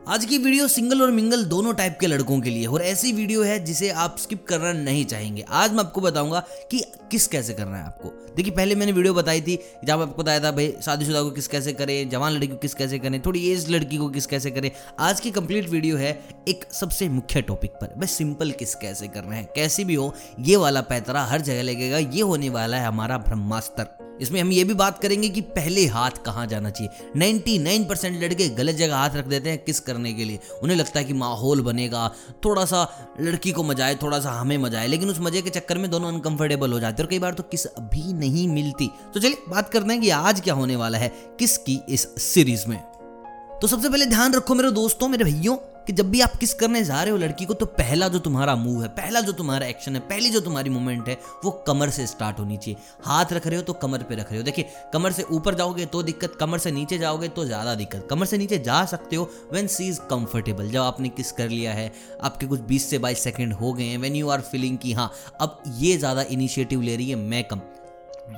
आज 0.00 0.24
की 0.24 0.36
video 0.38 0.66
single 0.68 1.02
और 1.02 1.10
मिंगल 1.10 1.42
दोनों 1.44 1.72
टाइप 1.74 1.96
के 2.00 2.06
लड़कों 2.06 2.40
के 2.40 2.50
लिए, 2.50 2.66
और 2.66 2.82
ऐसी 2.82 3.12
वीडियो 3.12 3.42
है 3.42 3.58
जिसे 3.64 3.88
आप 3.90 4.16
स्किप 4.18 4.44
करना 4.48 4.72
नहीं 4.72 5.04
चाहेंगे। 5.04 5.44
आज 5.48 5.72
मैं 5.72 5.78
आपको 5.78 6.00
बताऊँगा 6.00 6.40
कि 6.70 6.82
किस 7.10 7.26
कैसे 7.26 7.52
करना 7.52 7.76
है 7.76 7.84
आपको। 7.84 8.08
देखिए, 8.36 8.52
पहले 8.52 8.74
मैंने 8.74 8.92
वीडियो 8.92 9.14
बताई 9.14 9.40
थी, 9.40 9.58
जब 9.84 10.00
आपको 10.00 10.22
बताया 10.22 10.40
था, 10.40 10.50
भाई, 10.50 10.72
शादीशुदा 10.82 11.22
को 11.22 11.30
किस 11.30 11.48
कैसे 11.48 11.72
करें, 11.72 12.08
जवान 12.10 12.32
लड़की 12.32 12.46
को 12.46 12.56
किस 12.56 12.74
कैसे 12.74 12.98
करें, 12.98 13.20
थोड़ी 13.22 13.46
एज 13.50 13.68
लड़की 13.70 13.96
को 13.96 14.08
किस 14.08 14.26
कैसे 14.26 14.50
करें। 14.50 14.70
आज 15.00 15.20
की 15.20 15.30
कंप्लीट 15.30 15.68
वीडियो 15.68 15.96
है 15.96 16.18
एक 16.48 16.64
सबसे 16.72 17.08
मुख्य 17.08 17.42
टॉपिक 17.42 17.70
पर, 17.70 17.86
भाई, 17.86 18.06
सिंपल 18.06 18.50
किस 18.50 18.74
कैसे 18.74 19.08
करना 19.08 19.34
है, 19.34 19.44
कैसे 19.54 19.84
भी 19.84 19.94
हो, 19.94 20.14
ये 20.40 20.56
वाला 20.56 20.80
पैतरा 20.80 21.24
हर 21.24 21.40
जगह 21.40 21.62
लगेगा, 21.62 21.98
ये 21.98 22.20
होने 22.22 22.50
वाला 22.50 22.76
है 22.76 22.86
हमारा 22.86 23.18
ब्रह्मास्त्र। 23.18 23.97
इसमें 24.20 24.40
हम 24.40 24.52
ये 24.52 24.64
भी 24.64 24.74
बात 24.74 24.98
करेंगे 24.98 25.28
कि 25.28 25.40
पहले 25.50 25.86
हाथ 25.86 26.22
कहाँ 26.24 26.46
जाना 26.46 26.70
चाहिए। 26.70 27.10
99 27.16 27.84
परसेंट 27.88 28.22
लड़के 28.22 28.48
गलत 28.48 28.74
जगह 28.74 28.96
हाथ 28.96 29.16
रख 29.16 29.26
देते 29.26 29.50
हैं 29.50 29.58
किस 29.58 29.80
करने 29.80 30.12
के 30.12 30.24
लिए। 30.24 30.38
उन्हें 30.62 30.76
लगता 30.76 30.98
है 30.98 31.04
कि 31.04 31.12
माहौल 31.14 31.60
बनेगा 31.62 32.10
थोड़ा 32.44 32.64
सा 32.64 32.86
लड़की 33.20 33.52
को 33.52 33.62
मज़ा 33.62 33.84
आए 33.84 33.94
थोड़ा 33.94 34.20
सा 34.20 34.32
हमें 34.32 34.56
मज़ा 34.58 34.78
आए, 34.78 34.86
लेकिन 34.86 35.10
उस 35.10 35.20
मज़े 35.20 35.42
के 35.42 35.50
चक्कर 35.50 35.78
में 35.78 35.90
दोनों 35.90 36.12
अनकंफर्टेबल 36.12 36.72
हो 36.72 36.80
जाते 36.80 37.02
हैं 37.02 37.06
और 37.06 37.10
कई 37.10 37.18
बार 37.18 37.34
तो 37.34 37.42
किस 37.44 37.66
भी 37.66 38.12
नहीं 38.12 38.46
मिलती। 38.48 38.90
तो 39.14 39.20
चलिए 39.20 39.42
बात 39.48 39.68
करते 39.68 39.92
हैं 39.92 40.00
कि 40.02 40.10
आज 40.10 40.40
क्या 40.40 40.54
होने 40.54 40.76
वाला 40.76 40.98
है 40.98 41.12
किस 41.38 41.56
की 41.58 41.80
इस 41.88 42.08
सीरीज़ 42.22 42.66
में। 42.66 42.78
तो 43.60 43.66
सबसे 43.66 43.88
पहले 43.88 44.06
ध्यान 44.06 44.34
रखो 44.34 44.54
मेरे 44.54 44.70
दोस्तों, 44.70 45.08
मेरे 45.08 45.24
भैयों 45.24 45.56
कि 45.88 45.92
जब 45.94 46.10
भी 46.10 46.20
आप 46.20 46.32
किस 46.36 46.52
करने 46.54 46.82
जा 46.84 47.02
रहे 47.02 47.10
हो 47.10 47.18
लड़की 47.18 47.44
को 47.44 47.54
तो 47.54 47.66
पहला 47.68 48.08
जो 48.08 48.18
तुम्हारा 48.18 48.54
मूव 48.56 48.82
है, 48.82 48.88
पहला 48.90 49.20
जो 49.20 49.32
तुम्हारा 49.32 49.66
एक्शन 49.66 49.94
है, 49.94 50.00
पहली 50.00 50.30
जो 50.30 50.40
तुम्हारी 50.40 50.70
मूवमेंट 50.70 51.08
है, 51.08 51.16
वो 51.44 51.50
कमर 51.66 51.90
से 51.90 52.06
स्टार्ट 52.06 52.38
होनी 52.38 52.56
चाहिए। 52.56 52.80
हाथ 53.04 53.32
रख 53.32 53.46
रहे 53.46 53.56
हो 53.56 53.62
तो 53.62 53.72
कमर 53.74 54.02
पे 54.02 54.14
रख 54.14 54.30
रहे 54.30 54.38
हो। 54.38 54.44
देखिए, 54.44 54.64
कमर 54.92 55.12
से 55.12 55.22
ऊपर 55.30 55.54
जाओगे 55.54 55.86
तो 55.86 56.02
दिक्कत, 56.02 56.36
कमर 56.40 56.58
से 56.58 56.70
नीचे 56.70 56.98
जाओगे 56.98 57.28
तो 57.28 57.44
ज़्यादा 57.44 57.74
दिक्कत। 57.74 58.06
कमर 58.10 58.26
से 58.26 58.38
नीचे 58.38 58.58
जा 58.60 58.84
सकते 58.86 59.16
हो 59.16 59.30
वेन 59.52 59.66
सी 59.68 59.88
इज़ 59.88 60.00
कंफर्टेबल 60.10 60.68
जब 60.68 60.80
आपने 60.82 61.08
किस 61.10 61.32
कर 61.32 61.48
लिया 61.48 61.74
है, 61.74 61.90
आपके 62.22 62.46
कुछ 62.46 62.60
बीस 62.68 62.90
से 62.90 62.98
बाईस 62.98 63.24
सेकेंड 63.24 63.52
हो 63.54 63.72
गए 63.72 63.84
हैं 63.84 63.98
वेन 63.98 64.16
यू 64.16 64.28
आर 64.28 64.40
फीलिंग 64.42 64.78
कि 64.78 64.92
हाँ 64.92 65.10
अब 65.40 65.62
ये 65.78 65.96
ज़्यादा 65.96 66.22
इनिशिएटिव 66.22 66.82
ले 66.82 66.96
रही 66.96 67.10
है, 67.10 67.16
मैं 67.16 67.44
कम। 67.44 67.60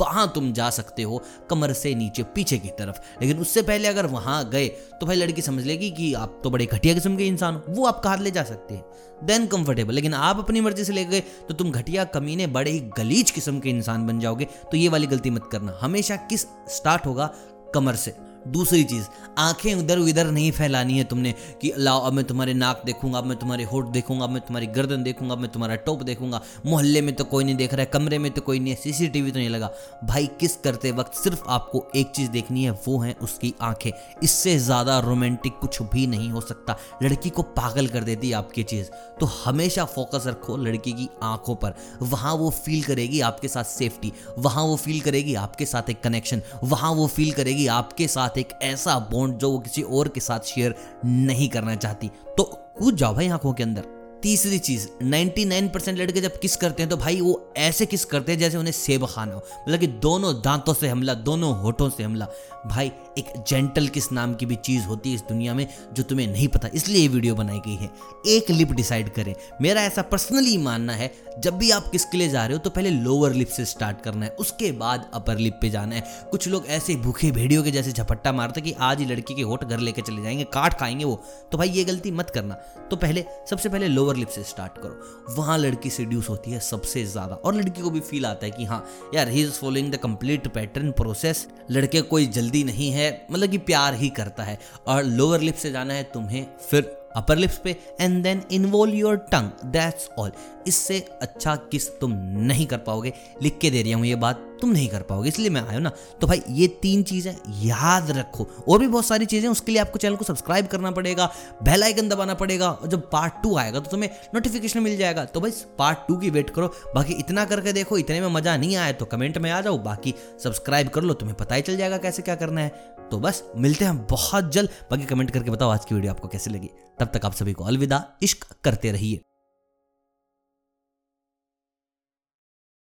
वहाँ 0.00 0.30
तुम 0.34 0.52
जा 0.52 0.68
सकते 0.70 1.02
हो 1.02 1.22
कमर 1.50 1.72
से 1.72 1.94
नीचे, 1.94 2.22
पीछे 2.22 2.58
की 2.58 2.68
तरफ़। 2.68 3.00
लेकिन 3.22 3.38
उससे 3.38 3.62
पहले 3.62 3.88
अगर 3.88 4.06
वहाँ 4.06 4.48
गए 4.50 4.68
तो 4.68 5.06
भाई 5.06 5.16
लड़की 5.16 5.42
समझ 5.42 5.64
लेगी 5.64 5.90
कि 5.90 6.12
आप 6.14 6.40
तो 6.44 6.50
बड़े 6.50 6.66
घटिया 6.66 6.94
किस्म 6.94 7.16
के 7.16 7.26
इंसान 7.26 7.54
हो। 7.54 7.62
वो 7.68 7.86
आपका 7.86 8.10
हाथ 8.10 8.18
ले 8.18 8.30
जा 8.30 8.42
सकते 8.42 8.74
हैं। 8.74 8.84
देन 9.24 9.46
कंफर्टेबल 9.46 9.94
लेकिन 9.94 10.14
आप 10.14 10.38
अपनी 10.38 10.60
मर्ज़ी 10.60 10.84
से 10.84 10.92
ले 10.92 11.04
गए 11.04 11.20
तो 11.20 11.54
तुम 11.54 11.70
घटिया, 11.70 12.04
कमीने, 12.04 12.46
बड़े 12.46 12.70
ही 12.70 12.80
गलीज 12.98 13.30
किस्म 13.30 13.60
के 13.60 13.70
इंसान 13.70 14.06
बन 14.06 14.20
जाओगे। 14.20 14.44
तो 14.44 14.76
ये 14.76 14.88
वाली 14.88 15.06
गलती 15.06 15.30
मत 15.30 15.48
करना। 15.52 15.78
हमेशा 15.80 16.16
किस 16.16 16.46
स्टार्ट 16.68 17.06
होगा? 17.06 17.30
कमर 17.74 17.96
से। 17.96 18.16
दूसरी 18.46 18.84
चीज़, 18.84 19.06
आँखें 19.38 19.74
उधर 19.74 19.98
उधर 19.98 20.30
नहीं 20.30 20.50
फैलानी 20.52 20.98
है 20.98 21.04
तुमने 21.04 21.34
कि 21.62 21.72
लाओ, 21.78 22.00
अब 22.00 22.12
मैं 22.12 22.24
तुम्हारे 22.24 22.54
नाक 22.54 22.82
देखूँगा, 22.86 23.18
अब 23.18 23.24
मैं 23.24 23.36
तुम्हारे 23.38 23.64
होठ 23.64 23.86
देखूँगा, 23.86 24.24
अब 24.24 24.30
मैं 24.30 24.40
तुम्हारी 24.40 24.66
गर्दन 24.66 25.02
देखूँगा, 25.02 25.34
अब 25.34 25.40
मैं 25.40 25.50
तुम्हारा 25.50 25.74
टॉप 25.76 26.02
देखूँगा। 26.02 26.40
मोहल्ले 26.66 27.00
में 27.00 27.14
तो 27.14 27.24
कोई 27.24 27.44
नहीं 27.44 27.56
देख 27.56 27.74
रहा 27.74 27.80
है, 27.80 27.90
कमरे 27.92 28.18
में 28.18 28.30
तो 28.30 28.40
कोई 28.40 28.58
नहीं 28.58 28.74
है, 28.74 28.80
सीसीटीवी 28.80 29.30
तो 29.30 29.38
नहीं 29.38 29.48
लगा। 29.48 29.70
भाई, 30.04 30.26
किस 30.40 30.56
करते 30.56 30.92
वक्त 30.92 31.14
सिर्फ़ 31.14 31.42
आपको 31.48 31.86
एक 31.96 32.10
चीज़ 32.10 32.30
देखनी 32.30 32.64
है, 32.64 32.70
वो 32.70 32.98
है 32.98 33.12
उसकी 33.22 33.54
आँखें। 33.60 33.90
इससे 34.22 34.58
ज़्यादा 34.58 34.98
रोमांटिक 34.98 35.58
कुछ 35.60 35.82
भी 35.82 36.06
नहीं 36.06 36.30
हो 36.30 36.40
सकता। 36.40 36.76
लड़की 37.02 37.30
को 37.30 37.42
पागल 37.42 37.86
कर 37.86 38.04
देती 38.04 38.32
आपकी 38.32 38.62
चीज़। 38.62 38.90
तो 39.20 39.26
हमेशा 39.26 39.84
फोकस 39.84 40.24
रखो 40.26 40.56
लड़की 40.56 40.92
की 40.92 41.08
आँखों 41.22 41.54
पर। 41.54 41.74
वहाँ 42.02 42.34
वो 42.34 42.50
फील 42.50 42.82
करेगी 42.82 43.20
आपके 43.20 43.48
साथ 43.48 43.64
सेफ्टी, 43.64 44.12
वहाँ 44.38 44.64
वो 44.64 44.76
फील 44.76 45.00
करेगी 45.00 45.34
आपके 45.34 45.66
साथ 45.66 45.90
एक 45.90 46.00
कनेक्शन, 46.02 46.42
वहाँ 46.64 46.92
वो 46.92 47.06
फील 47.06 47.32
करेगी 47.32 47.66
आपके 47.66 48.08
साथ 48.08 48.35
साथ 48.36 48.38
एक 48.38 48.58
ऐसा 48.62 48.98
बॉन्ड 48.98 49.38
जो 49.38 49.50
वो 49.50 49.58
किसी 49.58 49.82
और 49.82 50.08
के 50.08 50.20
साथ 50.20 50.40
शेयर 50.40 50.74
नहीं 51.04 51.48
करना 51.48 51.74
चाहती। 51.74 52.08
तो 52.08 52.44
कूद 52.78 52.96
जाओ 52.96 53.14
भाई 53.14 53.28
आँखों 53.28 53.52
के 53.52 53.62
अंदर। 53.62 53.84
तीसरी 54.22 54.58
चीज़ 54.58 54.88
99 55.02 55.68
परसेंट 55.74 55.98
लड़के 55.98 56.20
जब 56.20 56.40
किस 56.40 56.56
करते 56.56 56.82
हैं 56.82 56.90
तो 56.90 56.96
भाई 56.96 57.20
वो 57.20 57.45
ऐसे 57.56 57.86
किस 57.86 58.04
करते 58.04 58.32
हैं 58.32 58.38
जैसे 58.38 58.56
उन्हें 58.56 58.72
सेब 58.72 59.06
खाना 59.06 59.34
हो? 59.34 59.42
मतलब 59.68 59.80
कि 59.80 59.86
दोनों 59.86 60.34
दांतों 60.34 60.74
से 60.74 60.88
हमला, 60.88 61.14
दोनों 61.14 61.56
होठों 61.58 61.90
से 61.90 62.02
हमला। 62.02 62.28
भाई, 62.66 62.90
एक 63.18 63.32
जेंटल 63.48 63.86
किस 63.88 64.10
नाम 64.12 64.34
की 64.34 64.46
भी 64.46 64.56
चीज़ 64.56 64.84
होती 64.84 65.08
है 65.08 65.14
इस 65.14 65.22
दुनिया 65.22 65.54
में 65.54 65.66
जो 65.92 66.02
तुम्हें 66.02 66.26
नहीं 66.26 66.48
पता, 66.48 66.68
इसलिए 66.74 67.02
ये 67.02 67.08
वीडियो 67.08 67.34
बनाई 67.34 67.58
गई 67.58 67.74
है। 67.74 67.90
एक 68.26 68.50
लिप 68.50 68.72
डिसाइड 68.72 69.08
करें। 69.14 69.34
मेरा 69.62 69.82
ऐसा 69.82 70.02
पर्सनली 70.02 70.56
मानना 70.58 70.92
है, 70.92 71.12
जब 71.38 71.58
भी 71.58 71.70
आप 71.70 71.88
किसके 71.88 72.18
लिए 72.18 72.28
जा 72.28 72.44
रहे 72.46 72.52
हो 72.52 72.58
तो 72.58 72.70
पहले 72.70 72.90
लोअर 72.90 73.32
लिप 73.32 73.48
से 73.48 73.64
स्टार्ट 73.64 74.00
करना 74.00 74.26
है, 74.26 74.30
उसके 74.30 74.72
बाद 74.72 75.10
अपर 75.14 75.38
लिप 75.38 75.58
पे 75.62 75.70
जाना 75.70 75.94
है। 75.94 76.04
कुछ 76.30 76.48
लोग 76.48 76.66
ऐसे 76.66 76.96
भूखे 76.96 77.30
भेड़ियों 77.30 77.62
के 77.64 77.70
जैसे 77.70 77.92
झपट्टा 77.92 78.32
मारते 78.32 78.60
कि 78.60 78.72
आज 78.72 78.98
ही 78.98 79.06
लड़की 79.06 79.34
के 79.34 79.42
होठ 79.42 79.64
घर 79.64 79.78
लेके 79.78 80.02
चले 80.02 80.22
जाएँगे, 80.22 80.44
काट 80.44 80.74
खाएँगे 80.74 81.04
वो। 81.04 81.22
तो 81.52 81.58
भाई, 81.58 81.68
ये 81.68 81.84
गलती 81.84 82.10
मत 82.10 82.30
करना। 82.30 82.54
तो 82.90 82.96
पहले, 82.96 83.24
सबसे 83.50 83.68
पहले 83.68 83.88
लोअर 83.88 84.16
लिप 84.16 84.28
से 84.28 84.42
स्टार्ट 84.42 84.78
करो। 84.78 85.34
वहाँ 85.34 85.58
लड़की 85.58 85.90
सेड्यूस 85.90 86.28
होती 86.28 86.50
है 86.50 86.60
सबसे 86.60 87.04
ज़्यादा। 87.04 87.34
और 87.46 87.54
लड़की 87.54 87.82
को 87.82 87.90
भी 87.90 88.00
फील 88.00 88.26
आता 88.26 88.46
है 88.46 88.50
कि 88.50 88.64
हाँ 88.64 88.84
यार 89.14 89.28
he 89.28 89.42
is 89.42 89.50
following 89.52 89.92
the 89.92 89.96
complete 89.96 90.48
pattern 90.48 90.90
process 90.92 91.46
लड़के 91.70 92.00
कोई 92.02 92.26
जल्दी 92.36 92.62
नहीं 92.64 92.90
है 92.92 93.10
मतलब 93.30 93.50
कि 93.50 93.58
प्यार 93.60 93.94
ही 93.94 94.08
करता 94.10 94.42
है. 94.42 94.58
और 94.86 95.02
लोअर 95.04 95.40
लिप 95.40 95.54
से 95.54 95.70
जाना 95.72 95.94
है 95.94 96.02
तुम्हें 96.14 96.46
फिर 96.70 96.94
अपर 97.16 97.36
लिप्स 97.36 97.58
पे 97.58 97.76
and 98.00 98.22
then 98.22 98.42
involve 98.52 98.94
your 98.94 99.16
tongue 99.32 99.70
that's 99.72 100.08
all 100.18 100.32
इससे 100.66 100.98
अच्छा 101.22 101.54
किस 101.70 101.88
तुम 102.00 102.12
नहीं 102.46 102.66
कर 102.66 102.78
पाओगे. 102.78 103.12
लिख 103.42 103.58
के 103.58 103.70
दे 103.70 103.82
रही 103.82 103.92
हूँ 103.92 104.06
ये 104.06 104.14
बात. 104.16 104.55
तुम 104.60 104.70
नहीं 104.70 104.88
कर 104.88 105.02
पाओगे, 105.02 105.28
इसलिए 105.28 105.50
मैं 105.50 105.60
आया 105.62 105.78
ना। 105.78 105.90
तो 106.20 106.26
भाई, 106.26 106.42
ये 106.50 106.66
तीन 106.82 107.02
चीज़ें 107.02 107.32
याद 107.62 108.10
रखो। 108.10 108.46
और 108.68 108.78
भी 108.78 108.86
बहुत 108.86 109.06
सारी 109.06 109.26
चीज़ें 109.26 109.48
उसके 109.48 109.72
लिए 109.72 109.80
आपको 109.80 109.98
चैनल 109.98 110.16
को 110.16 110.24
सब्सक्राइब 110.24 110.66
करना 110.66 110.90
पड़ेगा, 110.90 111.30
बेल 111.62 111.82
आइकन 111.82 112.08
दबाना 112.08 112.34
पड़ेगा, 112.34 112.70
और 112.70 112.88
जब 112.88 113.08
पार्ट 113.10 113.42
टू 113.42 113.56
आएगा 113.56 113.80
तो 113.80 113.90
तुम्हें 113.90 114.10
नोटिफिकेशन 114.34 114.80
मिल 114.80 114.96
जाएगा। 114.98 115.24
तो 115.26 115.40
भाई 115.40 115.50
पार्ट 115.78 115.98
टू 116.08 116.16
की 116.16 116.30
वेट 116.30 116.50
करो। 116.50 116.72
बाकी 116.94 117.12
इतना 117.14 117.44
करके 117.44 117.72
देखो, 117.72 117.98
इतने 117.98 118.20
में 118.20 118.28
मज़ा 118.30 118.56
नहीं 118.56 118.76
आया 118.76 118.92
तो 118.92 119.04
कमेंट 119.06 119.38
में 119.38 119.50
आ 119.50 119.60
जाओ। 119.60 119.78
बाकी 119.80 120.14
सब्सक्राइब 120.44 120.88
कर 120.88 121.02
लो, 121.02 121.14
तुम्हें 121.14 121.36
पता 121.38 121.54
ही 121.54 121.62
चल 121.62 121.76
जाएगा 121.76 121.98
कैसे 121.98 122.22
क्या 122.22 122.34
करना 122.34 122.60
है। 122.60 122.94
तो 123.10 123.18
बस, 123.18 123.42
मिलते 123.56 123.84
हैं 123.84 124.06
बहुत 124.06 124.50
जल्द। 124.52 124.70
बाकी 124.90 125.04
कमेंट 125.04 125.30
करके 125.30 125.50
बताओ 125.50 125.70
आज 125.70 125.84
की 125.84 125.94
वीडियो 125.94 126.12
आपको 126.12 126.28
कैसे 126.28 126.50
लगी। 126.50 126.70
तब 126.98 127.10
तक 127.14 127.24
आप 127.24 127.34
सभी 127.34 127.52
को 127.52 127.64
अलविदा, 127.64 128.04
इश्क 128.22 128.46
करते 128.64 128.92
रहिए। 128.92 129.20